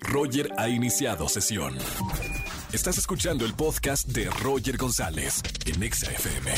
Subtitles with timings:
[0.00, 1.76] Roger ha iniciado sesión.
[2.72, 6.52] Estás escuchando el podcast de Roger González en Exa FM.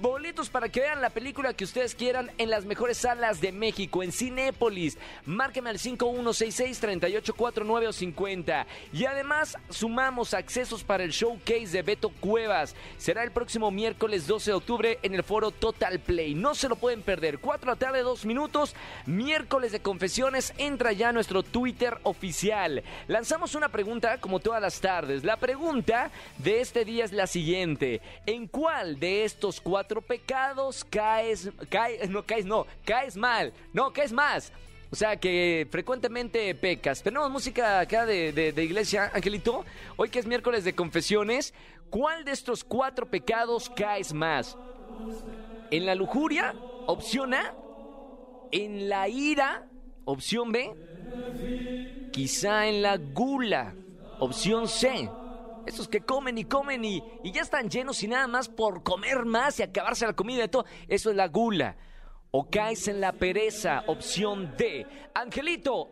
[0.00, 4.02] Boletos para que vean la película que ustedes quieran en las mejores salas de México,
[4.02, 4.98] en Cinépolis.
[5.26, 8.66] Márqueme al 5166-384950.
[8.92, 12.76] Y además sumamos accesos para el showcase de Beto Cuevas.
[12.98, 16.34] Será el próximo miércoles 12 de octubre en el foro Total Play.
[16.34, 17.38] No se lo pueden perder.
[17.38, 18.76] 4 de la tarde, 2 minutos.
[19.06, 20.52] Miércoles de confesiones.
[20.58, 22.84] Entra ya a nuestro Twitter oficial.
[23.08, 25.24] Lanzamos una pregunta como todas las tardes.
[25.24, 28.00] La pregunta de este día es la siguiente.
[28.26, 34.12] ¿En cuál de estos cuatro pecados caes, caes, no caes, no, caes mal, no, caes
[34.12, 34.52] más.
[34.90, 37.02] O sea que frecuentemente pecas.
[37.02, 39.64] Tenemos música acá de, de, de, iglesia, Angelito.
[39.96, 41.52] Hoy que es miércoles de confesiones,
[41.90, 44.56] ¿cuál de estos cuatro pecados caes más?
[45.70, 46.54] ¿En la lujuria?
[46.86, 47.54] Opción A.
[48.50, 49.68] ¿En la ira?
[50.04, 50.74] Opción B.
[52.12, 53.74] Quizá en la gula.
[54.20, 55.10] Opción C.
[55.68, 59.60] Esos que comen y comen y, ya están llenos y nada más por comer más
[59.60, 60.64] y acabarse la comida y todo.
[60.88, 61.76] Eso es la gula.
[62.30, 64.86] O caes en la pereza, opción D.
[65.14, 65.90] Angelito,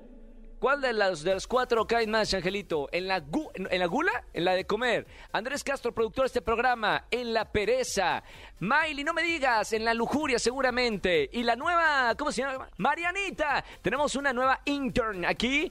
[0.59, 2.89] ¿cuál de las, de las cuatro caes más, Angelito?
[2.91, 3.23] ¿En la,
[3.55, 4.25] en, la gula?
[4.33, 5.07] ¿En la de comer?
[5.33, 8.23] Andrés Castro, productor de este programa, en la pereza.
[8.61, 11.29] Miley, no me digas, en la lujuria seguramente.
[11.33, 12.71] Y la nueva, ¿cómo se llama?
[12.79, 13.63] Marianita.
[13.83, 15.71] Tenemos una nueva intern aquí.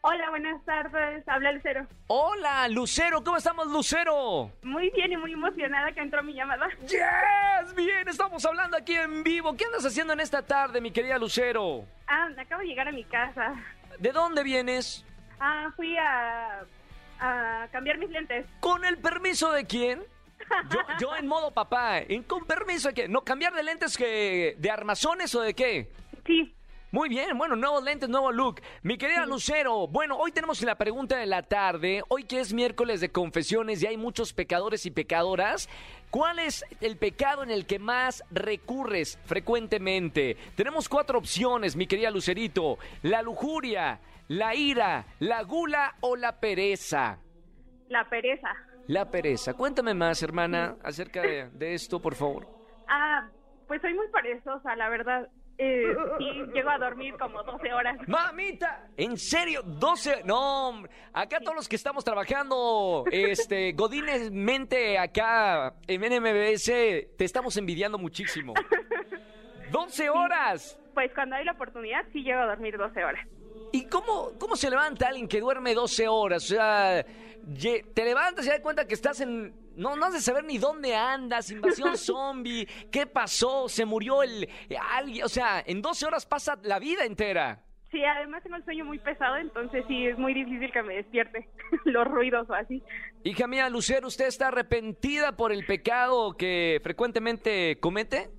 [0.00, 1.26] Hola, buenas tardes.
[1.28, 1.86] Habla Lucero.
[2.06, 3.22] Hola, Lucero.
[3.24, 4.50] ¿Cómo estamos, Lucero?
[4.62, 6.68] Muy bien y muy emocionada que entró mi llamada.
[6.82, 7.74] ¡Yes!
[7.74, 9.54] Bien, estamos hablando aquí en vivo.
[9.56, 11.84] ¿Qué andas haciendo en esta tarde, mi querida Lucero?
[12.06, 13.54] Ah, acabo de llegar a mi casa.
[13.98, 15.04] ¿De dónde vienes?
[15.40, 16.60] Ah, fui a,
[17.20, 18.46] a cambiar mis lentes.
[18.60, 20.02] ¿Con el permiso de quién?
[20.70, 21.98] Yo, yo en modo papá.
[21.98, 23.08] ¿En, ¿Con permiso de qué?
[23.08, 25.90] ¿No cambiar de lentes que de armazones o de qué?
[26.24, 26.54] Sí.
[26.90, 28.62] Muy bien, bueno, nuevos lentes, nuevo look.
[28.82, 33.02] Mi querida Lucero, bueno, hoy tenemos la pregunta de la tarde, hoy que es miércoles
[33.02, 35.68] de confesiones y hay muchos pecadores y pecadoras,
[36.08, 40.38] ¿cuál es el pecado en el que más recurres frecuentemente?
[40.56, 47.18] Tenemos cuatro opciones, mi querida Lucerito, la lujuria, la ira, la gula o la pereza.
[47.88, 48.48] La pereza.
[48.86, 49.52] La pereza.
[49.52, 52.48] Cuéntame más, hermana, acerca de, de esto, por favor.
[52.88, 53.28] Ah,
[53.66, 55.28] pues soy muy perezosa, la verdad.
[55.60, 56.24] Eh, sí,
[56.54, 57.98] llego a dormir como 12 horas.
[58.06, 58.86] ¡Mamita!
[58.96, 59.64] ¿En serio?
[59.64, 60.22] ¿12?
[60.24, 67.56] No, acá todos los que estamos trabajando, este, Godínez mente acá en NMBS, te estamos
[67.56, 68.54] envidiando muchísimo.
[69.72, 70.78] ¡12 horas!
[70.94, 73.26] Pues cuando hay la oportunidad, sí llego a dormir 12 horas.
[73.72, 76.44] ¿Y cómo, cómo se levanta alguien que duerme 12 horas?
[76.44, 79.52] O sea, te levantas y das cuenta que estás en...
[79.78, 84.48] No, no has de saber ni dónde andas, invasión zombie, qué pasó, se murió el...
[84.90, 87.62] alguien, o sea, en 12 horas pasa la vida entera.
[87.92, 91.48] Sí, además tengo el sueño muy pesado, entonces sí, es muy difícil que me despierte
[91.84, 92.82] los ruidos o así.
[93.22, 98.30] Hija mía, Lucero, ¿usted está arrepentida por el pecado que frecuentemente comete?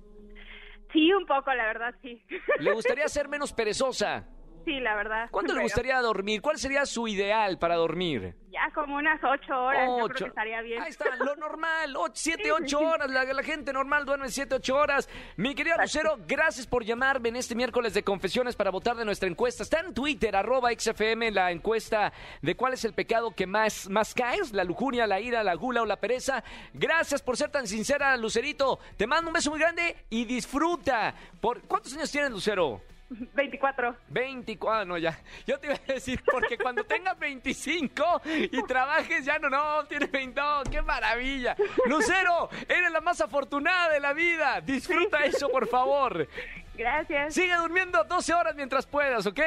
[0.92, 2.22] Sí, un poco, la verdad, sí.
[2.58, 4.28] ¿Le gustaría ser menos perezosa?
[4.70, 5.28] Sí, la verdad.
[5.32, 6.40] ¿Cuánto le gustaría dormir?
[6.40, 8.36] ¿Cuál sería su ideal para dormir?
[8.52, 10.80] Ya como unas ocho horas, yo creo que estaría bien.
[10.80, 13.10] Ahí está, lo normal, ocho, siete, ocho horas.
[13.10, 15.08] La, la gente normal duerme siete, ocho horas.
[15.36, 19.28] Mi querida Lucero, gracias por llamarme en este miércoles de confesiones para votar de nuestra
[19.28, 19.64] encuesta.
[19.64, 24.14] Está en Twitter, arroba XFM, la encuesta de cuál es el pecado que más, más
[24.14, 26.44] caes, la lujuria, la ira, la gula o la pereza.
[26.74, 28.78] Gracias por ser tan sincera, Lucerito.
[28.96, 31.12] Te mando un beso muy grande y disfruta.
[31.40, 32.80] Por, ¿Cuántos años tienes, Lucero?
[33.10, 33.96] 24.
[34.08, 35.18] 24, ah, no, ya.
[35.46, 40.10] Yo te iba a decir, porque cuando tengas 25 y trabajes, ya no, no, tienes
[40.10, 41.56] 20, no, qué maravilla.
[41.86, 44.60] Lucero, eres la más afortunada de la vida.
[44.60, 46.28] Disfruta eso, por favor.
[46.76, 47.34] Gracias.
[47.34, 49.40] Sigue durmiendo 12 horas mientras puedas, ¿ok?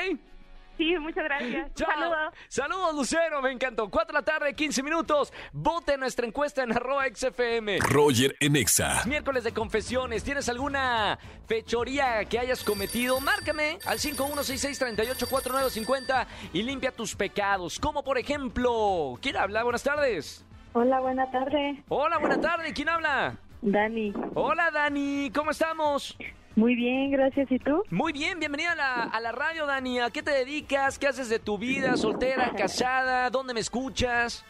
[0.78, 1.74] Sí, muchas gracias.
[1.76, 1.90] Chao.
[1.92, 2.34] Saludos.
[2.48, 3.90] Saludos, Lucero, me encantó.
[3.90, 5.34] 4 de la tarde, 15 minutos.
[5.52, 7.80] Vote en nuestra encuesta en arroba XFM.
[7.80, 9.04] Roger en Exa.
[9.06, 10.24] Miércoles de confesiones.
[10.24, 13.20] ¿Tienes alguna fechoría que hayas cometido?
[13.20, 17.80] Márcame al 5166384950 y limpia tus pecados.
[17.80, 19.62] Como por ejemplo, ¿quién habla?
[19.64, 20.44] Buenas tardes.
[20.74, 21.84] Hola, buena tarde.
[21.90, 22.74] Hola, buena tarde.
[22.74, 23.38] ¿Quién habla?
[23.62, 24.12] Dani.
[24.34, 25.30] Hola, Dani.
[25.34, 26.18] ¿Cómo estamos?
[26.56, 27.52] Muy bien, gracias.
[27.52, 27.84] ¿Y tú?
[27.90, 30.00] Muy bien, bienvenida a la, a la radio, Dani.
[30.00, 31.00] ¿A qué te dedicas?
[31.00, 31.98] ¿Qué haces de tu vida?
[31.98, 32.52] ¿Soltera?
[32.58, 33.30] ¿Casada?
[33.30, 34.46] ¿Dónde me escuchas?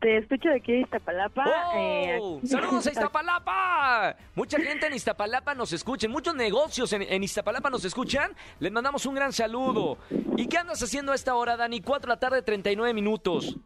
[0.00, 1.44] Te escucho de aquí de Iztapalapa.
[1.46, 1.72] ¡Oh!
[1.76, 4.16] eh, ¡Saludos a Iztapalapa!
[4.34, 8.32] Mucha gente en Iztapalapa nos escucha, muchos negocios en, en Iztapalapa nos escuchan.
[8.60, 9.98] Les mandamos un gran saludo.
[10.36, 11.80] ¿Y qué andas haciendo a esta hora, Dani?
[11.80, 13.56] 4 de la tarde, 39 minutos.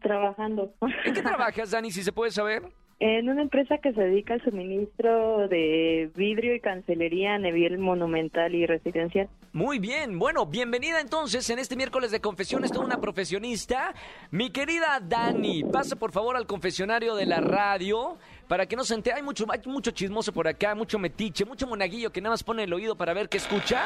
[0.00, 0.74] Trabajando.
[1.04, 2.62] ¿En qué trabajas, Dani, si se puede saber?
[2.98, 8.54] En una empresa que se dedica al suministro de vidrio y cancelería a nivel monumental
[8.54, 9.28] y residencial.
[9.52, 13.94] Muy bien, bueno, bienvenida entonces en este miércoles de confesiones, toda una profesionista.
[14.30, 18.16] Mi querida Dani, pasa por favor al confesionario de la radio
[18.48, 19.16] para que no se entere.
[19.16, 22.64] Hay mucho, hay mucho chismoso por acá, mucho metiche, mucho monaguillo que nada más pone
[22.64, 23.84] el oído para ver qué escucha.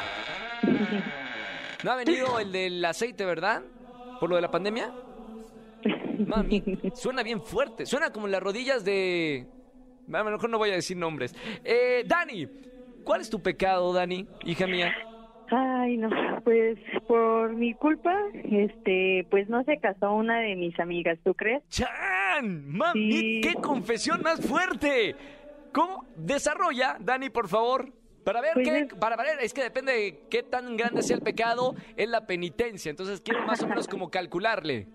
[1.83, 3.63] ¿No ha venido el del aceite, verdad?
[4.21, 4.93] ¿Por lo de la pandemia?
[6.27, 6.63] Mami,
[6.95, 7.87] suena bien fuerte.
[7.87, 9.47] Suena como las rodillas de.
[10.13, 11.35] A lo mejor no voy a decir nombres.
[11.65, 12.47] Eh, Dani,
[13.05, 14.93] ¿cuál es tu pecado, Dani, hija mía?
[15.53, 16.09] Ay, no,
[16.45, 16.79] pues
[17.09, 21.63] por mi culpa, este, pues no se casó una de mis amigas, ¿tú crees?
[21.69, 22.69] ¡Chan!
[22.69, 23.13] ¡Mami!
[23.13, 23.41] Sí.
[23.43, 25.17] ¡Qué confesión más fuerte!
[25.73, 26.05] ¿Cómo?
[26.17, 27.93] Desarrolla, Dani, por favor.
[28.25, 31.17] Para ver Pues qué, es- para ver, es que depende de qué tan grande sea
[31.17, 32.91] el pecado, es la penitencia.
[32.91, 34.87] Entonces quiero más o menos como calcularle.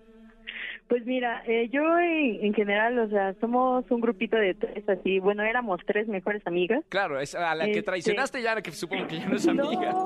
[0.88, 5.18] Pues mira, eh, yo en, en general, o sea, somos un grupito de tres así,
[5.18, 6.84] bueno, éramos tres mejores amigas.
[6.88, 9.90] Claro, es a la que Este- traicionaste ya, que supongo que ya no es amiga.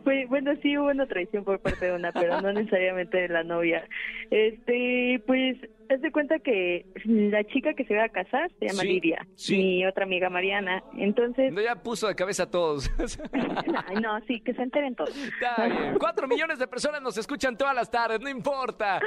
[0.00, 3.28] No, pues bueno, sí hubo una traición por parte de una, pero no necesariamente de
[3.28, 3.84] la novia.
[4.30, 5.58] Este, pues,
[5.90, 9.26] haz de cuenta que la chica que se va a casar se llama Sí, Lidia,
[9.34, 9.56] sí.
[9.58, 10.82] mi otra amiga Mariana.
[10.96, 12.90] Entonces, No, ya puso de cabeza a todos.
[14.02, 15.14] no, sí, que se enteren todos.
[15.16, 15.96] Está bien.
[15.98, 19.00] Cuatro millones de personas nos escuchan todas las tardes, no importa.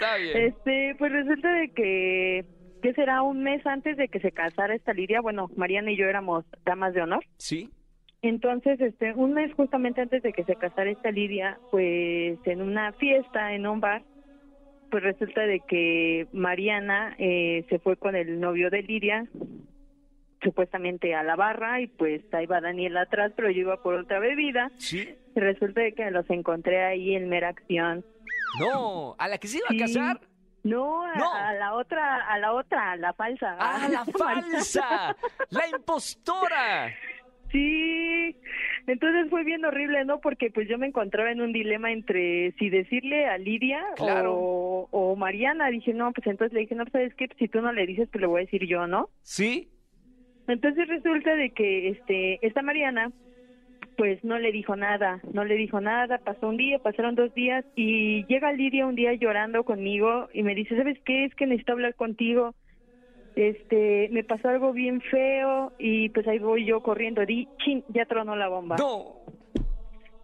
[0.00, 0.36] Está bien.
[0.36, 2.44] Este, pues resulta de que,
[2.82, 6.06] que será un mes antes de que se casara esta Lidia, bueno, Mariana y yo
[6.06, 7.22] éramos damas de honor.
[7.36, 7.68] ¿Sí?
[8.22, 12.92] Entonces, este, un mes justamente antes de que se casara esta Lidia, pues en una
[12.94, 14.02] fiesta, en un bar,
[14.90, 19.26] pues resulta de que Mariana eh, se fue con el novio de Lidia,
[20.42, 24.18] supuestamente a la barra, y pues ahí va Daniel atrás, pero yo iba por otra
[24.18, 24.70] bebida.
[24.76, 25.14] ¿Sí?
[25.36, 28.04] Y resulta de que los encontré ahí en mera acción.
[28.58, 30.20] No, ¿a la que se iba a casar?
[30.62, 31.32] No, a, No.
[31.34, 33.56] a la otra, a la otra, a la falsa.
[33.58, 35.16] ¡Ah, la falsa!
[35.50, 36.94] ¡La impostora!
[37.52, 38.36] Sí,
[38.86, 40.20] entonces fue bien horrible, ¿no?
[40.20, 44.34] Porque pues yo me encontraba en un dilema entre si decirle a Lidia Claro.
[44.36, 45.68] o, o Mariana.
[45.70, 47.28] Dije, no, pues entonces le dije, no, ¿sabes qué?
[47.38, 49.08] Si tú no le dices, pues le voy a decir yo, ¿no?
[49.22, 49.68] ¿Sí?
[50.46, 53.10] Entonces resulta de que este esta Mariana
[54.00, 57.66] pues no le dijo nada, no le dijo nada, pasó un día, pasaron dos días
[57.76, 61.26] y llega Lidia un día llorando conmigo y me dice, ¿sabes qué?
[61.26, 62.54] Es que necesito hablar contigo.
[63.36, 68.06] Este, me pasó algo bien feo y pues ahí voy yo corriendo, di, chin, ya
[68.06, 68.76] tronó la bomba.
[68.78, 69.16] No.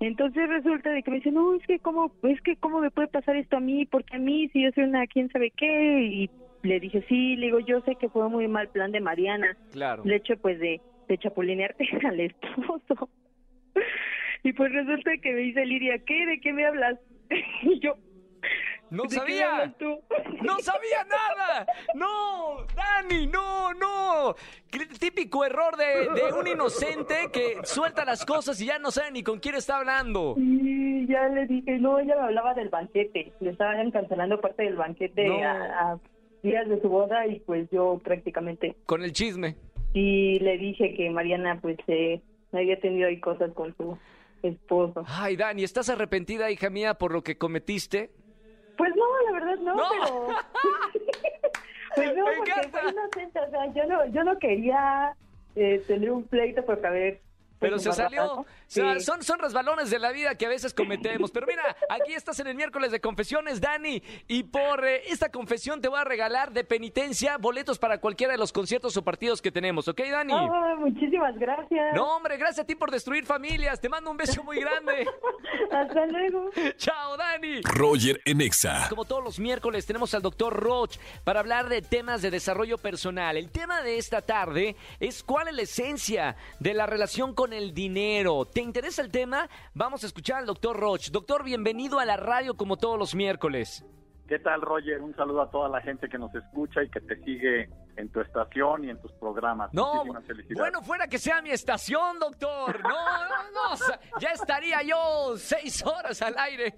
[0.00, 3.08] Entonces resulta de que me dice, no, es que cómo, es que cómo me puede
[3.08, 6.30] pasar esto a mí, porque a mí si yo soy una quién sabe qué y
[6.62, 10.02] le dije, sí, le digo, yo sé que fue muy mal plan de Mariana, Claro.
[10.06, 13.10] el hecho pues de, de chapulinearte al esposo.
[14.42, 16.24] Y pues resulta que me dice Lidia, ¿qué?
[16.26, 16.98] ¿De qué me hablas?
[17.62, 17.96] Y yo,
[18.90, 19.74] ¡No ¿de qué me sabía!
[19.78, 19.98] tú?
[20.42, 21.66] ¡No sabía nada!
[21.94, 22.64] ¡No!
[22.76, 24.34] ¡Dani, no, no!
[25.00, 29.22] Típico error de, de un inocente que suelta las cosas y ya no sabe ni
[29.24, 30.34] con quién está hablando.
[30.36, 34.76] Y ya le dije, no, ella me hablaba del banquete, le estaban cancelando parte del
[34.76, 35.42] banquete No.
[35.42, 35.98] a, a
[36.44, 39.56] días de su boda y pues yo prácticamente Con el chisme.
[39.94, 42.20] y le dije que Mariana pues se
[42.52, 43.98] había tenido ahí cosas con su
[44.42, 45.04] esposo.
[45.06, 48.10] Ay, Dani, ¿estás arrepentida, hija mía, por lo que cometiste?
[48.76, 49.88] Pues no, la verdad no, No.
[49.90, 50.28] pero...
[51.94, 52.80] pues no, Me porque encanta.
[52.80, 55.16] fue inocente, o sea, yo no, yo no quería
[55.54, 57.12] eh, tener un pleito porque a ver...
[57.58, 58.44] pues, Pero se salió.
[58.68, 58.68] Garrapazo.
[58.68, 59.04] O sea, Sí.
[59.04, 61.30] son, son resbalones de la vida que a veces cometemos.
[61.30, 64.02] Pero mira, aquí estás en el miércoles de confesiones, Dani.
[64.28, 68.38] Y por eh, esta confesión te voy a regalar de penitencia boletos para cualquiera de
[68.38, 69.86] los conciertos o partidos que tenemos.
[69.88, 70.32] ¿Ok, Dani?
[70.34, 71.94] Ah, muchísimas gracias.
[71.94, 73.80] No, hombre, gracias a ti por destruir familias.
[73.80, 75.06] Te mando un beso muy grande.
[75.70, 76.50] Hasta luego.
[76.76, 77.60] Chao, Dani.
[77.62, 78.86] Roger en Exa.
[78.88, 83.36] Como todos los miércoles tenemos al doctor Roch para hablar de temas de desarrollo personal.
[83.36, 87.74] El tema de esta tarde es cuál es la esencia de la relación con el
[87.74, 88.44] dinero.
[88.56, 89.50] ¿Te interesa el tema?
[89.74, 91.10] Vamos a escuchar al doctor Roch.
[91.10, 93.84] Doctor, bienvenido a la radio como todos los miércoles.
[94.28, 95.00] ¿Qué tal, Roger?
[95.02, 98.20] Un saludo a toda la gente que nos escucha y que te sigue en tu
[98.20, 99.72] estación y en tus programas.
[99.72, 102.80] No, bueno, fuera que sea mi estación, doctor.
[102.82, 104.20] No, no, no.
[104.20, 106.74] ya estaría yo seis horas al aire.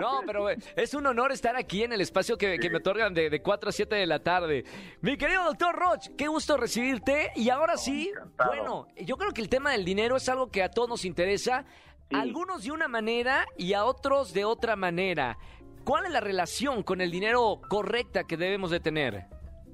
[0.00, 3.12] No, pero eh, es un honor estar aquí en el espacio que, que me otorgan
[3.12, 4.64] de, de 4 a 7 de la tarde.
[5.02, 7.30] Mi querido doctor Roch, qué gusto recibirte.
[7.36, 8.50] Y ahora sí, encantado.
[8.50, 11.64] bueno, yo creo que el tema del dinero es algo que a todos nos interesa.
[12.08, 12.16] Sí.
[12.16, 15.38] A algunos de una manera y a otros de otra manera.
[15.84, 19.26] ¿Cuál es la relación con el dinero correcta que debemos de tener?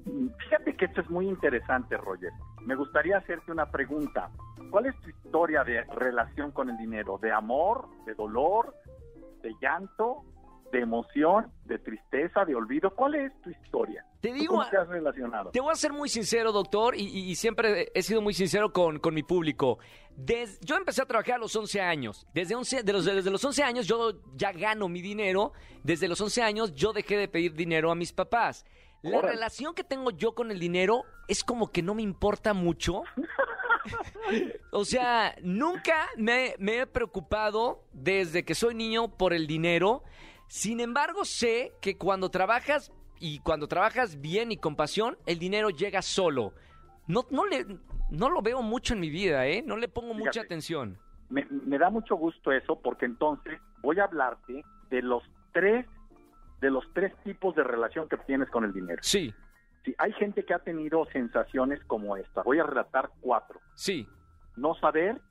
[0.05, 2.31] Fíjate que esto es muy interesante, Roger.
[2.65, 4.29] Me gustaría hacerte una pregunta.
[4.71, 7.17] ¿Cuál es tu historia de relación con el dinero?
[7.21, 8.73] ¿De amor, de dolor,
[9.41, 10.23] de llanto,
[10.71, 12.89] de emoción, de tristeza, de olvido?
[12.95, 14.05] ¿Cuál es tu historia?
[14.21, 15.51] Te ¿Tú digo, ¿Cómo te has relacionado?
[15.51, 18.73] Te voy a ser muy sincero, doctor, y, y- y siempre he sido muy sincero
[18.73, 19.77] con, con mi público.
[20.15, 22.25] Des- yo empecé a trabajar a los 11 años.
[22.33, 25.53] Desde, 11, de los, desde los 11 años yo ya gano mi dinero.
[25.83, 28.65] Desde los 11 años yo dejé de pedir dinero a mis papás.
[29.03, 29.35] La Órale.
[29.35, 33.03] relación que tengo yo con el dinero es como que no me importa mucho.
[34.71, 40.03] o sea, nunca me, me he preocupado desde que soy niño por el dinero.
[40.47, 45.69] Sin embargo, sé que cuando trabajas y cuando trabajas bien y con pasión, el dinero
[45.69, 46.53] llega solo.
[47.07, 47.65] No, no, le,
[48.09, 49.61] no lo veo mucho en mi vida, ¿eh?
[49.65, 50.97] No le pongo mucha atención.
[51.29, 55.23] Me, me da mucho gusto eso porque entonces voy a hablarte de los
[55.53, 55.85] tres
[56.61, 58.99] de los tres tipos de relación que tienes con el dinero.
[59.03, 59.33] Sí,
[59.85, 62.41] Sí, hay gente que ha tenido sensaciones como esta.
[62.43, 63.59] Voy a relatar cuatro.
[63.75, 64.07] sí,
[64.57, 65.21] No saber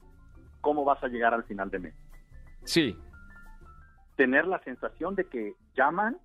[0.62, 1.94] cómo vas a llegar al final de mes.
[2.64, 2.96] sí.
[4.16, 6.18] Tener la sensación de que llaman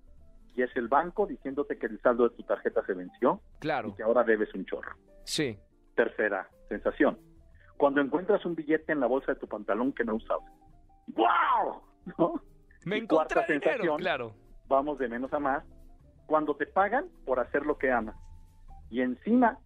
[0.54, 3.94] y es el banco diciéndote que el saldo de tu tarjeta se venció y Claro,
[3.94, 4.92] que ahora debes un chorro.
[5.24, 5.58] sí.
[5.94, 7.18] Tercera sensación.
[7.76, 10.50] Cuando encuentras un billete en la bolsa de tu pantalón que no usabas.
[11.08, 11.82] ¡Wow!
[12.18, 12.40] ¿No?
[12.86, 13.96] Me Y encontré cuarta dinero, sensación.
[13.98, 14.34] claro.
[14.68, 15.64] vamos de menos a más,
[16.26, 18.16] cuando te pagan por hacer lo que amas.
[18.88, 19.58] Y encima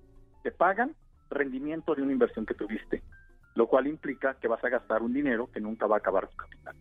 [0.42, 0.96] te pagan
[1.30, 3.02] rendimiento de una inversión que tuviste,
[3.54, 6.36] lo cual implica que vas a gastar un dinero que nunca va a acabar tu
[6.36, 6.74] capital.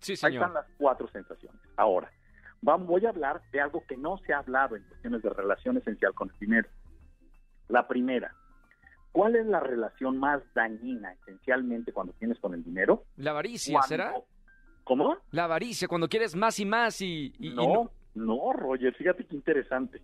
[0.00, 0.34] Sí, Ahí señor.
[0.42, 1.60] están las cuatro sensaciones.
[1.76, 2.10] Ahora,
[2.62, 5.76] vam- voy a hablar de algo que no se ha hablado en cuestiones de relación
[5.76, 6.68] esencial con el dinero.
[7.68, 8.34] La primera,
[9.12, 13.04] ¿cuál es la relación más dañina esencialmente cuando tienes con el dinero?
[13.16, 14.14] La avaricia, Cuando- ¿será?
[14.84, 15.16] ¿Cómo?
[15.30, 17.32] La avaricia, cuando quieres más y más y...
[17.38, 20.02] y- y no, no, Roger, fíjate qué interesante.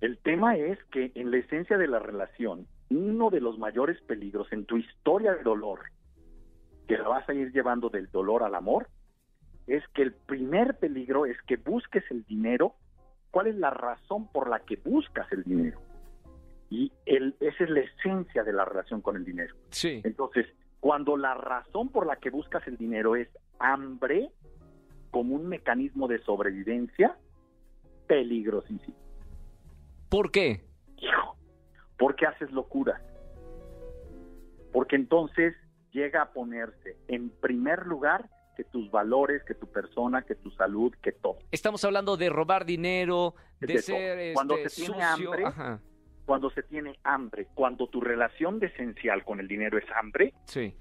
[0.00, 4.52] El tema es que en la esencia de la relación, uno de los mayores peligros
[4.52, 5.80] en tu historia de dolor,
[6.86, 8.88] que la vas a ir llevando del dolor al amor,
[9.66, 12.74] es que el primer peligro es que busques el dinero.
[13.30, 15.80] ¿Cuál es la razón por la que buscas el dinero?
[16.70, 19.54] Y el, esa es la esencia de la relación con el dinero.
[19.70, 20.46] Sí, Entonces,
[20.80, 24.30] cuando la razón por la que buscas el dinero es hambre
[25.10, 27.16] como un mecanismo de sobrevivencia,
[28.06, 28.96] peligrosísimo.
[30.08, 30.64] ¿por qué?
[30.98, 31.36] Hijo,
[31.98, 33.00] ¿por qué haces locuras?
[34.72, 35.54] Porque entonces
[35.94, 40.92] llega a ponerse en primer lugar que tus valores, que tu persona, que tu salud,
[41.02, 41.38] que todo.
[41.50, 44.34] Estamos hablando de robar dinero, de, De ser.
[44.34, 45.30] Cuando este, se tiene sucio.
[45.32, 45.80] hambre, Ajá,
[46.26, 50.76] Cuando se tiene hambre, cuando tu relación de esencial con el dinero es hambre, sí.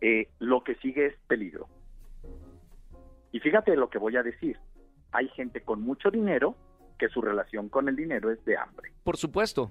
[0.00, 1.68] eh, lo que sigue es peligro.
[3.32, 4.58] Y fíjate lo que voy a decir.
[5.12, 6.56] Hay gente con mucho dinero
[6.98, 8.92] que su relación con el dinero es de hambre.
[9.04, 9.70] Por supuesto.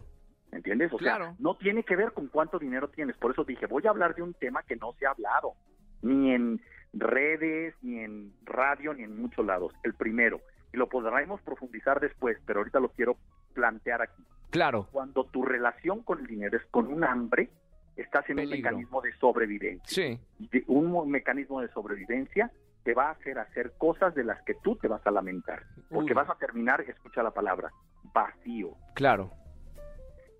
[0.55, 0.91] ¿Entiendes?
[0.93, 1.35] O sea, Claro.
[1.39, 3.17] no tiene que ver con cuánto dinero tienes.
[3.17, 5.53] Por eso dije, voy a hablar de un tema que no se ha hablado,
[6.01, 6.61] ni en
[6.93, 9.73] redes, ni en radio, ni en muchos lados.
[9.83, 10.39] El primero,
[10.73, 13.17] y lo podremos profundizar después, pero ahorita lo quiero
[13.53, 14.23] plantear aquí.
[14.49, 14.87] Claro.
[14.91, 17.49] Cuando tu relación con el dinero es con un hambre,
[17.97, 19.85] estás en un mecanismo de sobrevivencia.
[19.87, 20.19] Sí.
[20.51, 22.49] De- un mo- mecanismo de sobrevivencia
[22.83, 25.63] te va a hacer hacer cosas de las que tú te vas a lamentar.
[25.89, 26.15] Porque Uy.
[26.15, 27.71] vas a terminar, escucha la palabra,
[28.13, 28.69] vacío.
[28.93, 29.31] Claro.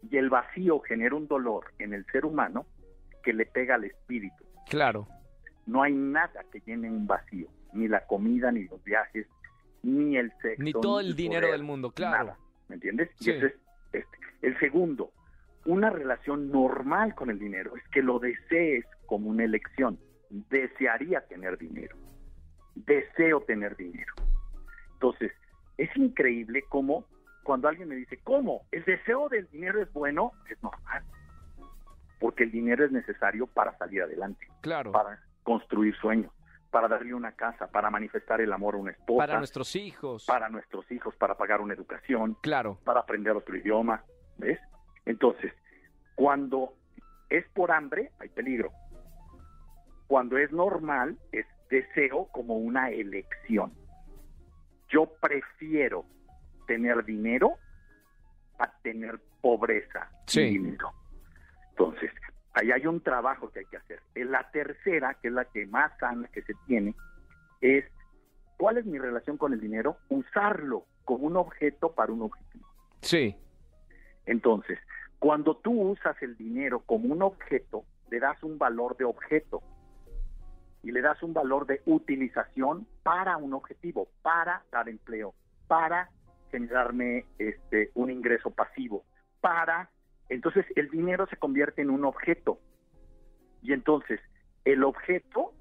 [0.10, 2.66] Y el vacío genera un dolor en el ser humano
[3.24, 4.44] que le pega al espíritu.
[4.70, 5.08] Claro.
[5.66, 9.28] No hay nada que llene un vacío, ni la comida, ni los viajes,
[9.84, 10.62] ni el sexo.
[10.64, 12.18] Ni todo ni el dinero poder, del mundo, claro.
[12.18, 13.10] Nada, ¿me entiendes?
[13.20, 13.32] Sí.
[13.32, 13.54] Y ese es
[13.94, 14.18] este.
[14.42, 15.12] El segundo,
[15.66, 20.00] una relación normal con el dinero es que lo desees como una elección.
[20.30, 21.98] Desearía tener dinero.
[22.76, 24.14] Deseo tener dinero.
[24.94, 25.32] Entonces,
[25.78, 27.06] es increíble cómo
[27.46, 28.64] cuando alguien me dice, ¿cómo?
[28.72, 30.32] ¿El deseo del dinero es bueno?
[30.50, 31.04] Es normal.
[32.20, 34.92] Porque el dinero es necesario para salir adelante, Claro.
[34.92, 36.32] para construir sueños,
[36.72, 40.26] para darle una casa, para manifestar el amor a una esposa, Para nuestros hijos.
[40.26, 42.80] para nuestros hijos, para pagar una educación, Claro.
[42.84, 44.04] para aprender otro idioma,
[44.38, 44.60] ¿ves?
[45.06, 45.54] Entonces,
[46.16, 46.74] cuando
[47.30, 48.72] es por hambre, hay peligro.
[50.08, 53.72] Cuando es normal, es deseo como una elección.
[54.90, 56.06] Yo prefiero
[56.66, 57.58] tener dinero
[58.60, 60.42] a tener pobreza Sí.
[60.42, 60.92] y dinero.
[61.72, 62.12] Entonces,
[62.54, 64.02] ahí hay un trabajo que hay que hacer.
[64.16, 66.96] La tercera, que es la que más sana que se tiene,
[67.62, 67.86] es
[68.58, 69.98] ¿cuál es mi relación con el dinero?
[70.10, 72.66] Usarlo como un objeto para un objetivo.
[73.02, 73.36] Sí.
[74.26, 74.80] Entonces,
[75.20, 79.62] cuando tú usas el dinero como un objeto, le das un valor de objeto
[80.84, 85.34] y le das un valor de utilización para un objetivo, para dar empleo,
[85.68, 86.10] para
[86.56, 89.04] generarme este un ingreso pasivo,
[89.42, 89.90] para
[90.30, 92.60] entonces el dinero se convierte en un objeto.
[93.62, 94.20] Y entonces
[94.64, 95.54] el objeto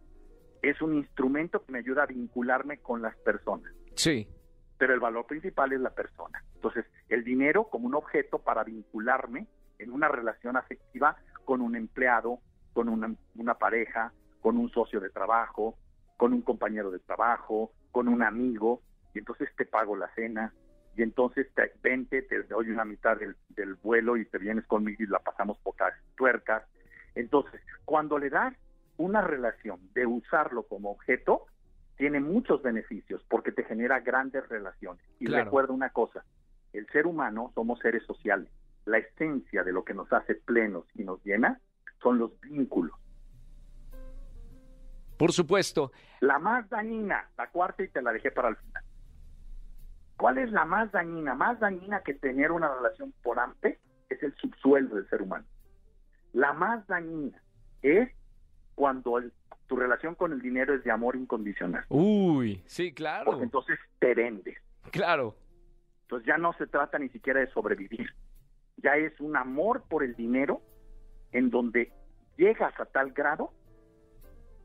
[0.62, 4.26] es un instrumento que me ayuda a vincularme con las personas Sí.
[4.78, 6.42] pero el valor principal es la persona.
[6.54, 9.46] Entonces, el dinero como un objeto para vincularme
[9.78, 12.38] en una relación afectiva con un empleado,
[12.72, 15.76] con una, una pareja, con un socio de trabajo,
[16.16, 18.80] con un compañero de trabajo, con un amigo,
[19.14, 20.52] y entonces te pago la cena,
[20.96, 25.02] y entonces te vente, te doy una mitad del, del vuelo y te vienes conmigo
[25.02, 26.62] y la pasamos pocas tuercas.
[27.14, 28.54] Entonces, cuando le das
[28.96, 31.46] una relación de usarlo como objeto,
[31.96, 35.04] tiene muchos beneficios porque te genera grandes relaciones.
[35.18, 35.44] Y Claro.
[35.44, 36.24] recuerda una cosa,
[36.72, 38.48] el ser humano somos seres sociales.
[38.84, 41.60] La esencia de lo que nos hace plenos y nos llena
[42.02, 42.94] son los vínculos.
[45.16, 45.92] Por supuesto.
[46.20, 48.83] La más dañina, la cuarta y te la dejé para el final.
[50.24, 51.34] ¿Cuál es la más dañina?
[51.34, 55.44] Más dañina que tener una relación por hambre es el subsueldo del ser humano.
[56.32, 57.42] La más dañina
[57.82, 58.08] es
[58.74, 59.34] cuando el-
[59.66, 61.84] tu relación con el dinero es de amor incondicional.
[61.90, 63.26] Uy, sí, claro.
[63.26, 64.56] Porque entonces te vendes.
[64.92, 65.36] Claro.
[66.04, 68.08] Entonces ya no se trata ni siquiera de sobrevivir.
[68.78, 70.62] Ya es un amor por el dinero
[71.32, 71.92] en donde
[72.38, 73.52] llegas a tal grado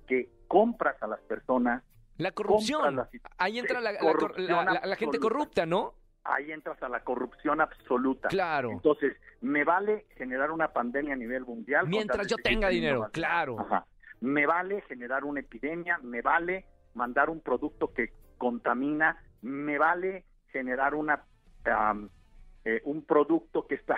[0.08, 1.84] que compras a las personas,
[2.20, 2.98] La corrupción.
[2.98, 3.92] La- Ahí entra la,
[4.98, 5.96] gente corrupta, ¿no?
[6.26, 8.28] ahí entras a la corrupción absoluta.
[8.28, 8.72] Claro.
[8.72, 11.88] Entonces, me vale generar una pandemia a nivel mundial.
[11.88, 13.60] Mientras yo tenga dinero, claro.
[13.60, 13.86] Ajá.
[14.20, 20.94] Me vale generar una epidemia, me vale mandar un producto que contamina, me vale generar
[20.94, 21.24] una
[22.66, 23.96] eh, un producto que está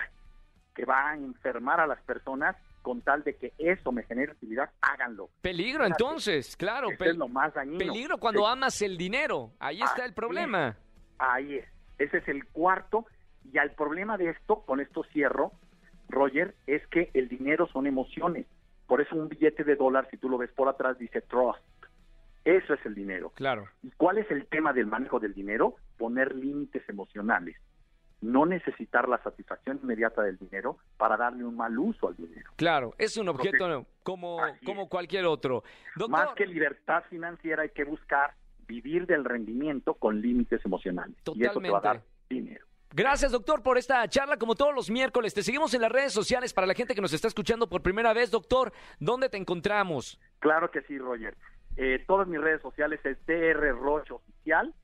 [0.74, 4.70] que va a enfermar a las personas con tal de que eso me genere utilidad,
[4.80, 5.30] háganlo.
[5.40, 6.88] Peligro, Fíjate, entonces, claro.
[6.98, 7.78] Pe- es lo más dañino.
[7.78, 8.46] peligro cuando Sí.
[8.50, 9.52] amas el dinero.
[9.60, 10.76] Ahí está el problema.
[11.18, 11.66] Ahí es.
[11.98, 13.06] Ese es el cuarto.
[13.52, 15.52] Y al problema de esto, con esto cierro,
[16.08, 18.46] Roger, es que el dinero son emociones.
[18.86, 21.60] Por eso un billete de dólar, si tú lo ves por atrás, dice trust.
[22.44, 23.30] Eso es el dinero.
[23.36, 23.68] Claro.
[23.82, 25.76] ¿Y cuál es el tema del manejo del dinero?
[25.96, 27.56] Poner límites emocionales.
[28.22, 32.50] No necesitar la satisfacción inmediata del dinero para darle un mal uso al dinero.
[32.56, 35.64] Claro, es un objeto como, como cualquier otro.
[35.96, 38.34] Doctor, Más que libertad financiera hay que buscar
[38.66, 41.16] vivir del rendimiento con límites emocionales.
[41.34, 42.06] Y eso te va a dar Totalmente.
[42.28, 42.66] dinero.
[42.94, 45.32] Gracias, doctor, por esta charla como todos los miércoles.
[45.32, 48.12] Te seguimos en las redes sociales para la gente que nos está escuchando por primera
[48.12, 48.30] vez.
[48.30, 50.20] Doctor, ¿dónde te encontramos?
[50.40, 51.34] Claro que sí, Roger.
[51.76, 54.74] Eh, todas mis redes sociales es DR Roche Oficial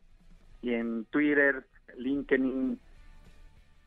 [0.62, 2.80] y en Twitter, LinkedIn,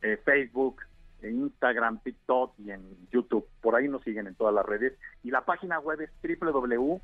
[0.02, 0.82] eh, Facebook,
[1.22, 3.46] en Instagram, TikTok y en YouTube.
[3.60, 4.94] Por ahí nos siguen en todas las redes.
[5.22, 7.02] Y la página web es www.drroch.mx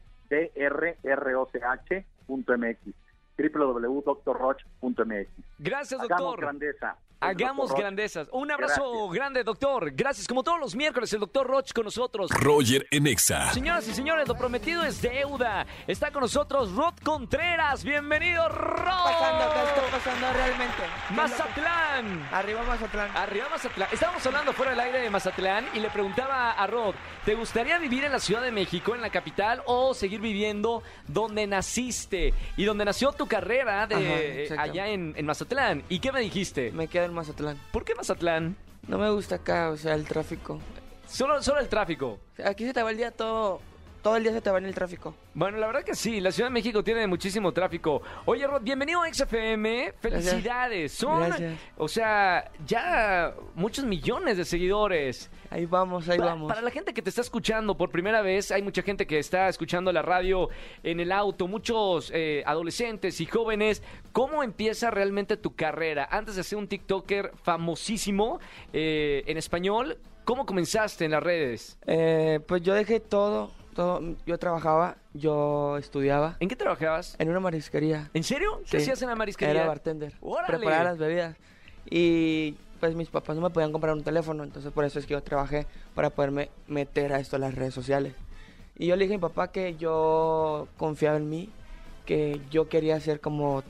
[3.38, 5.28] www.drroch.mx
[5.60, 6.40] Gracias, Hagamos doctor.
[6.40, 6.96] grandeza.
[7.20, 8.28] Hagamos grandezas.
[8.30, 9.12] Un abrazo Gracias.
[9.12, 9.90] grande, doctor.
[9.92, 10.28] Gracias.
[10.28, 12.30] Como todos los miércoles, el doctor Roch con nosotros.
[12.30, 13.52] Roger en Exa.
[13.52, 15.66] Señoras y señores, lo prometido es deuda.
[15.88, 17.82] Está con nosotros Rod Contreras.
[17.82, 18.84] Bienvenido, Rod.
[18.84, 19.52] pasando?
[19.52, 20.74] ¿Qué está pasando realmente?
[20.76, 22.28] ¿Qué es lo Mazatlán.
[22.32, 23.16] Arriba Mazatlán.
[23.16, 23.88] Arriba Mazatlán.
[23.92, 28.04] Estábamos hablando fuera del aire de Mazatlán y le preguntaba a Rod, ¿te gustaría vivir
[28.04, 32.84] en la Ciudad de México, en la capital, o seguir viviendo donde naciste y donde
[32.84, 35.82] nació tu carrera de Ajá, eh, allá en, en Mazatlán?
[35.88, 36.70] ¿Y qué me dijiste?
[36.70, 37.58] Me quedo en Mazatlán.
[37.72, 38.56] ¿Por qué Mazatlán?
[38.86, 40.60] No me gusta acá, o sea, el tráfico.
[41.06, 42.18] Solo, solo el tráfico.
[42.44, 43.60] Aquí se te va el día todo,
[44.08, 45.14] todo el día se te va en el tráfico.
[45.34, 48.00] Bueno, la verdad que sí, la Ciudad de México tiene muchísimo tráfico.
[48.24, 49.92] Oye, Rod, bienvenido a XFM.
[50.00, 50.92] Felicidades.
[50.92, 51.60] Son, Gracias.
[51.76, 55.30] o sea, ya muchos millones de seguidores.
[55.50, 56.48] Ahí vamos, ahí vamos.
[56.48, 59.46] Para la gente que te está escuchando por primera vez, hay mucha gente que está
[59.46, 60.48] escuchando la radio
[60.82, 63.82] en el auto, muchos eh, adolescentes y jóvenes.
[64.12, 66.08] ¿Cómo empieza realmente tu carrera?
[66.10, 68.40] Antes de ser un TikToker famosísimo
[68.72, 71.78] eh, en español, ¿cómo comenzaste en las redes?
[71.86, 74.00] Eh, pues yo dejé todo, todo.
[74.26, 77.14] Yo trabajaba, yo estudiaba ¿En qué trabajabas?
[77.20, 78.10] en una marisquería.
[78.12, 78.60] ¿En serio?
[78.68, 78.76] ¿Qué Sí.
[78.78, 79.54] hacías en la marisquería?
[79.54, 80.14] Era bartender.
[80.20, 80.48] ¡Órale!
[80.58, 81.36] Preparaba las bebidas.
[81.88, 85.12] Y pues mis papás no me podían comprar un teléfono, entonces por eso es que
[85.12, 85.64] yo trabajé
[85.94, 88.14] para poderme meter a esto en las redes sociales.
[88.76, 91.48] Y yo le dije a mi papá que yo confiaba en mí,
[92.04, 93.62] que yo quería ser como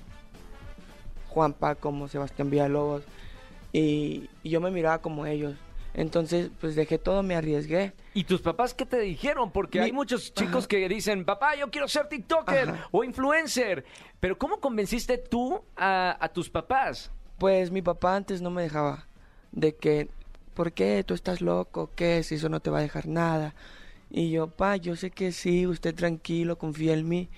[1.28, 3.02] Juanpa, como Sebastián Villalobos,
[3.74, 5.54] y, y yo me miraba como ellos.
[5.98, 7.92] Entonces, pues dejé todo, me arriesgué.
[8.14, 9.50] ¿Y tus papás qué te dijeron?
[9.50, 10.68] Porque Mi- hay muchos chicos Ajá.
[10.68, 12.88] que dicen, papá, yo quiero ser TikToker Ajá.
[12.92, 13.84] o influencer.
[14.20, 17.10] Pero ¿cómo convenciste tú a, a tus papás?
[17.38, 19.08] Pues mi papá antes no me dejaba
[19.50, 20.08] de que,
[20.54, 21.02] ¿por qué?
[21.04, 21.90] ¿Tú estás loco?
[21.96, 22.22] ¿Qué?
[22.22, 23.56] Si eso no te va a dejar nada.
[24.08, 27.28] Y yo, pa, yo sé que sí, usted tranquilo, confía en mí.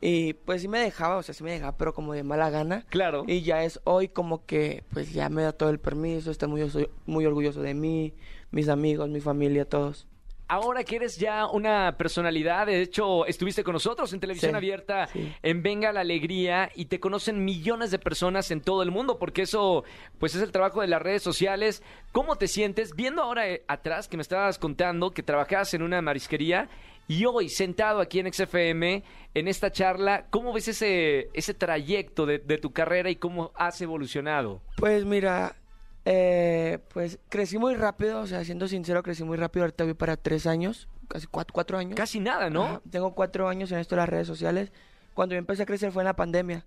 [0.00, 2.86] Y pues sí me dejaba, o sea, sí me dejaba, pero como de mala gana.
[2.88, 3.24] Claro.
[3.26, 7.26] Y ya es hoy como que, pues ya me da todo el permiso, está muy,
[7.26, 8.14] orgulloso de mí,
[8.50, 10.06] mis amigos, mi familia, todos.
[10.48, 15.06] Ahora que eres ya una personalidad, de hecho, estuviste con nosotros en televisión Sí, abierta
[15.06, 15.32] sí.
[15.44, 19.42] en Venga la Alegría y te conocen millones de personas en todo el mundo, porque
[19.42, 19.84] eso,
[20.18, 21.84] pues es el trabajo de las redes sociales.
[22.10, 26.02] ¿Cómo te sientes viendo ahora eh, atrás que me estabas contando que trabajabas en una
[26.02, 26.68] marisquería
[27.10, 29.02] y hoy sentado aquí en XFM
[29.34, 33.80] en esta charla, cómo ves ese, ese trayecto de, de tu carrera y cómo has
[33.80, 34.62] evolucionado?
[34.76, 35.56] Pues mira,
[36.04, 39.64] eh, pues crecí muy rápido, o sea, siendo sincero, crecí muy rápido.
[39.64, 41.96] Ahorita voy para tres años, casi cuatro, cuatro años.
[41.96, 42.64] Casi nada, ¿no?
[42.64, 44.70] Ajá, Tengo cuatro años en esto de las redes sociales.
[45.12, 46.64] Cuando yo empecé a crecer fue en la pandemia.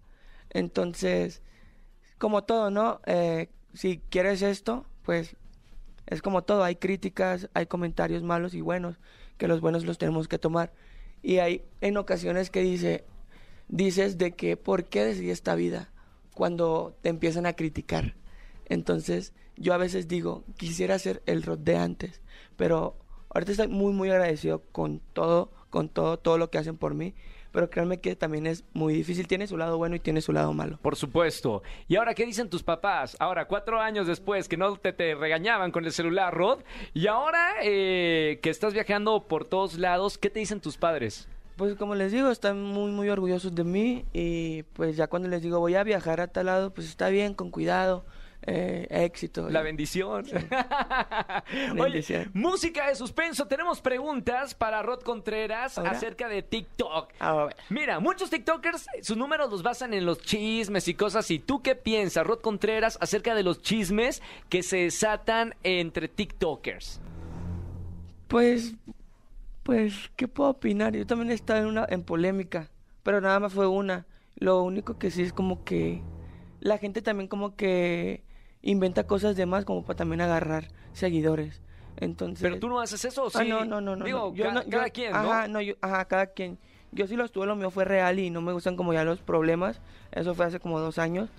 [0.50, 1.42] Entonces,
[2.18, 3.00] como todo, ¿no?
[3.06, 5.38] Eh, si quieres esto, pues
[6.06, 6.66] es como todo.
[6.66, 9.00] Hay críticas, hay comentarios malos y buenos,
[9.38, 10.74] que los buenos los tenemos que tomar.
[11.22, 13.06] Y hay en ocasiones que dice,
[13.68, 15.92] dices de que, ¿por qué decidí esta vida?
[16.34, 18.16] Cuando te empiezan a criticar.
[18.66, 22.22] Entonces, yo a veces digo, quisiera ser el Rod de antes,
[22.58, 22.98] pero
[23.30, 27.14] ahorita estoy muy, muy agradecido con todo, con todo, todo lo que hacen por mí,
[27.54, 30.52] pero créanme que también es muy difícil, tiene su lado bueno y tiene su lado
[30.54, 30.80] malo.
[30.82, 31.62] Por supuesto.
[31.88, 33.16] ¿Y ahora qué dicen tus papás?
[33.20, 36.62] Ahora, cuatro años después, que no te, te regañaban con el celular, Rod.
[36.96, 41.28] Y ahora eh, que estás viajando por todos lados, ¿qué te dicen tus padres?
[41.56, 45.44] Pues como les digo, están muy, muy orgullosos de mí y pues ya cuando les
[45.44, 48.04] digo voy a viajar a tal lado, pues está bien, con cuidado,
[48.46, 49.50] eh, éxito.
[49.50, 50.26] La bendición.
[51.76, 52.30] Bendición.
[52.34, 53.48] música de suspenso.
[53.48, 55.92] Tenemos preguntas para Rod Contreras ¿Ahora?
[55.92, 57.12] acerca de TikTok.
[57.20, 57.56] A ver.
[57.70, 61.40] Mira, muchos TikTokers, sus números los basan en los chismes y cosas así.
[61.40, 67.00] ¿Tú qué piensas, Rod Contreras, acerca de los chismes que se desatan entre TikTokers?
[68.28, 68.76] Pues,
[69.64, 70.96] pues, ¿qué puedo opinar?
[70.96, 72.70] Yo también he estado en una, en polémica,
[73.04, 74.06] pero nada más fue una.
[74.36, 76.02] Lo único que sí es como que
[76.60, 78.24] la gente también como que
[78.64, 81.62] inventa cosas de más como para también agarrar seguidores.
[81.98, 82.42] Entonces.
[82.42, 83.38] Pero tú no haces eso, ¿o sí.
[83.40, 84.04] Ah, no, no, no, no.
[84.06, 84.34] Digo, no.
[84.34, 85.16] Yo ca- no- yo- cada quien.
[85.16, 86.58] Ajá, no, yo, ajá, cada quien.
[86.92, 89.20] Yo sí lo estuve, lo mío fue real y no me gustan como ya los
[89.20, 89.80] problemas.
[90.12, 91.30] Eso fue hace como dos años.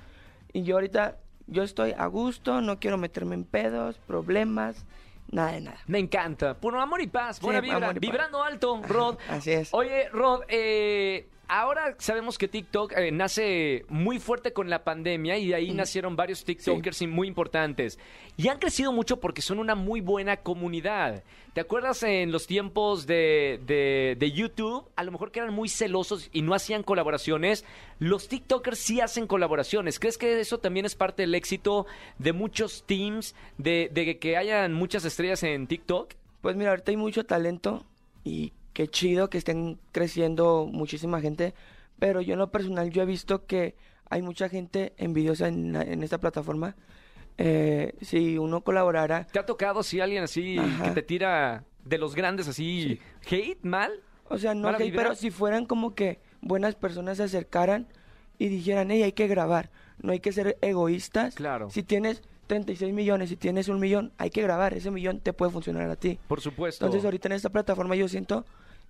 [0.53, 1.17] Y yo ahorita,
[1.49, 4.85] yo estoy a gusto, no quiero meterme en pedos, problemas,
[5.31, 5.79] nada de nada.
[5.87, 6.55] Me encanta.
[6.55, 7.41] Puro amor y paz.
[7.41, 7.77] Buena Sí, vibra.
[7.79, 8.11] amor y paz.
[8.11, 9.19] Vibrando alto, Rod.
[9.29, 9.73] Así es.
[9.75, 15.49] Oye, Rod, eh, ahora sabemos que TikTok eh, nace muy fuerte con la pandemia y
[15.49, 17.99] de ahí nacieron varios TikTokers muy importantes.
[18.37, 21.23] Y han crecido mucho porque son una muy buena comunidad.
[21.53, 24.89] ¿Te acuerdas en los tiempos de, de- de YouTube?
[24.97, 27.65] A lo mejor que eran muy celosos y no hacían colaboraciones.
[28.01, 30.01] Los TikTokers sí hacen colaboraciones.
[30.01, 31.87] ¿Crees que eso también es parte del éxito
[32.19, 36.15] de muchos teams, de, de que hayan muchas estrellas en TikTok?
[36.41, 37.85] Pues mira, ahorita hay mucho talento
[38.25, 41.55] y qué chido que estén creciendo muchísima gente,
[41.99, 43.77] pero yo en lo personal yo he visto que
[44.11, 46.77] hay mucha gente envidiosa en, en esta plataforma.
[47.39, 50.85] Eh, si uno colaborara, ¿Te ha tocado si alguien así Ajá.
[50.85, 53.91] que te tira de los grandes así hate mal?
[54.29, 57.89] o sea, no ¿Mala hate, pero si fueran como que buenas personas se acercaran
[58.39, 61.35] y dijeran, hey, hay que grabar, no hay que ser egoístas.
[61.35, 61.71] Claro.
[61.71, 65.51] Si tienes 36 millones, si tienes un millón, hay que grabar, ese millón te puede
[65.51, 66.19] funcionar a ti.
[66.29, 66.85] Por supuesto.
[66.85, 68.45] Entonces ahorita en esta plataforma yo siento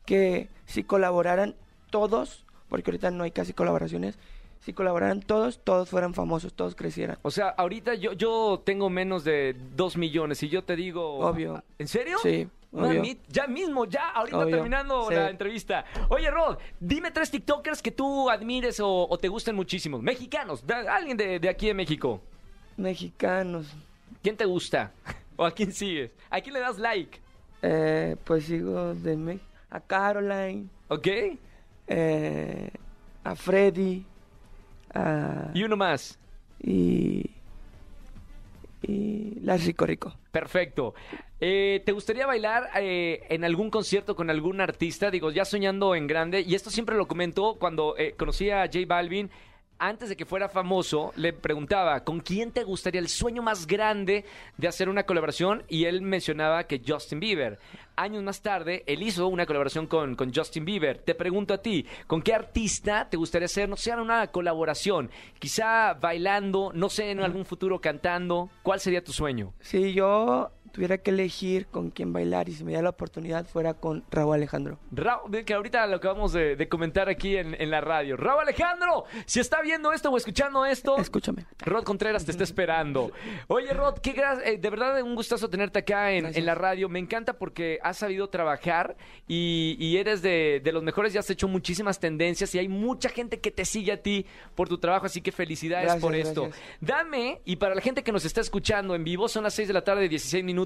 [0.04, 1.54] que si colaboraran
[1.90, 4.18] todos, porque ahorita no hay casi colaboraciones,
[4.60, 7.18] si colaboraran todos, todos fueran famosos, todos crecieran.
[7.22, 11.18] O sea, ahorita yo, yo tengo menos de dos millones y yo te digo...
[11.18, 11.62] Obvio.
[11.78, 12.16] ¿En serio?
[12.22, 13.02] Sí, obvio.
[13.28, 15.14] ya mismo, ya, ahorita Obvio, terminando sí.
[15.14, 15.84] la entrevista.
[16.08, 20.00] Oye, Rod, dime tres TikTokers que tú admires o, o te gusten muchísimo.
[20.00, 22.22] Mexicanos, alguien de, de aquí de México.
[22.78, 23.66] Mexicanos.
[24.22, 24.92] ¿Quién te gusta?
[25.36, 26.10] ¿O a quién sigues?
[26.30, 27.20] ¿A quién le das like?
[27.60, 29.53] Eh, pues sigo de México.
[29.74, 31.08] A Caroline, ¿Ok?
[31.88, 32.70] eh,
[33.24, 34.04] a Freddy,
[34.94, 36.16] a, Y uno más.
[36.62, 37.28] y,
[38.82, 40.14] y la Rico Rico.
[40.30, 40.94] Perfecto.
[41.40, 45.10] Eh, ¿Te gustaría bailar eh, en algún concierto con algún artista?
[45.10, 46.40] Digo, ya soñando en grande.
[46.42, 49.28] Y esto siempre lo comentó cuando eh, conocí a J Balvin.
[49.78, 54.24] Antes de que fuera famoso, le preguntaba, ¿con quién te gustaría el sueño más grande
[54.56, 55.64] de hacer una colaboración?
[55.68, 57.58] Y él mencionaba que Justin Bieber.
[57.96, 60.98] Años más tarde, él hizo una colaboración con, con Justin Bieber.
[60.98, 65.10] Te pregunto a ti, ¿con qué artista te gustaría hacer, no sé, una colaboración?
[65.40, 68.50] Quizá bailando, no sé, en algún futuro cantando.
[68.62, 69.54] ¿Cuál sería tu sueño?
[69.60, 73.74] Si yo tuviera que elegir con quién bailar y si me diera la oportunidad, fuera
[73.74, 74.78] con Raúl Alejandro.
[74.90, 78.16] Raúl, que ahorita lo acabamos de, de comentar aquí en, en la radio.
[78.16, 81.46] Raúl Alejandro, si está viendo esto o escuchando esto, Escúchame.
[81.60, 83.12] Rod Contreras te está esperando.
[83.46, 86.88] Oye, Rod, qué eh, de verdad un gustazo tenerte acá en, en la radio.
[86.88, 88.96] Me encanta porque has sabido trabajar
[89.28, 91.12] y, y eres de, de los mejores.
[91.12, 94.68] Ya has hecho muchísimas tendencias y hay mucha gente que te sigue a ti por
[94.68, 95.06] tu trabajo.
[95.06, 96.42] Así que felicidades Gracias, por esto.
[96.46, 96.62] gracias.
[96.80, 99.74] Dame, y para la gente que nos está escuchando en vivo, son las 6 de
[99.74, 100.63] la tarde, 16 minutos,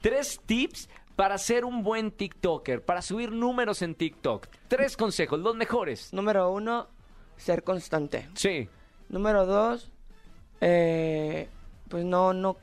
[0.00, 4.46] tres tips para ser un buen TikToker, para subir números en TikTok.
[4.68, 6.12] Tres consejos, los mejores.
[6.12, 6.86] Número uno,
[7.36, 8.28] ser constante.
[8.34, 8.68] Sí.
[9.08, 9.90] Número dos,
[10.60, 11.48] eh,
[11.88, 12.56] pues no, no.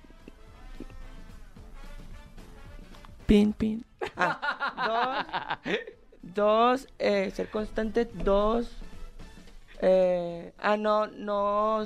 [3.25, 3.83] Pin, pin.
[4.15, 5.59] Ah,
[6.21, 8.05] dos, dos, eh, ser constante.
[8.05, 8.71] Dos,
[9.81, 11.85] eh, ah, no, no.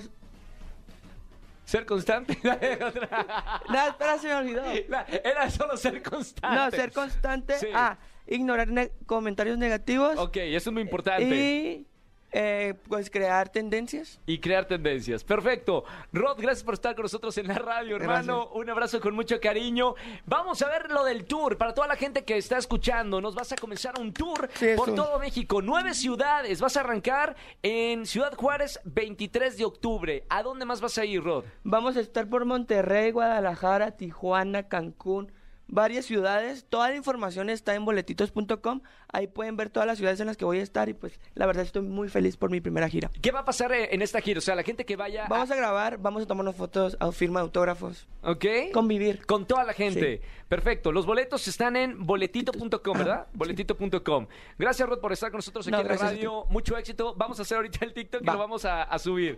[1.70, 2.36] Ser constante.
[3.70, 4.64] No, espera, se me olvidó.
[4.88, 6.56] La- Era solo ser constante.
[6.58, 7.60] No, ser constante.
[7.60, 7.68] Sí.
[7.76, 10.18] Ah, ignorar ne- comentarios negativos.
[10.18, 11.24] Ok, eso es muy importante.
[11.24, 11.86] Y,
[12.32, 14.20] eh, pues, crear tendencias.
[14.26, 15.24] Y crear tendencias.
[15.24, 15.84] Perfecto.
[16.14, 18.38] Rod, gracias por estar con nosotros en la radio, hermano.
[18.38, 18.56] Gracias.
[18.56, 19.96] Un abrazo con mucho cariño.
[20.26, 21.58] Vamos a ver lo del tour.
[21.58, 24.94] Para toda la gente que está escuchando, nos vas a comenzar un tour Sí, por
[24.96, 25.62] todo México.
[25.62, 26.62] Nueve ciudades.
[26.62, 30.24] Vas a arrancar en Ciudad Juárez, 23 de octubre.
[30.30, 31.46] ¿A dónde más vas a ir, Rod?
[31.64, 35.32] Vamos a estar por Monterrey, Guadalajara, Tijuana, Cancún,
[35.70, 36.66] varias ciudades.
[36.68, 38.82] Toda la información está en boletitos.com.
[39.12, 41.46] Ahí pueden ver todas las ciudades en las que voy a estar y pues la
[41.46, 43.10] verdad estoy muy feliz por mi primera gira.
[43.22, 44.40] ¿Qué va a pasar en esta gira?
[44.40, 45.26] O sea, la gente que vaya.
[45.30, 48.46] Vamos a grabar, vamos a tomarnos fotos, a firma de autógrafos, ¿Ok?
[48.74, 49.26] convivir.
[49.26, 50.22] Con toda la gente.
[50.48, 50.92] Perfecto.
[50.92, 53.28] Los boletos están en boletito.com, ¿verdad?
[53.34, 54.28] Boletito.com.
[54.58, 56.46] Gracias, Rod, por estar con nosotros aquí No, en la radio.
[56.50, 57.14] Mucho éxito.
[57.16, 59.38] Vamos a hacer ahorita el TikTok y lo vamos a, a subir.